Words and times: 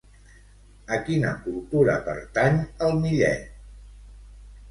A 0.95 0.97
quina 1.09 1.33
cultura 1.43 1.97
pertany 2.07 2.57
el 2.87 2.97
Millet? 3.03 3.55